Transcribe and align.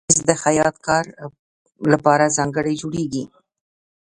مېز 0.07 0.19
د 0.29 0.31
خیاط 0.43 0.75
کار 0.87 1.05
لپاره 1.91 2.33
ځانګړی 2.37 2.73
جوړېږي. 2.81 3.23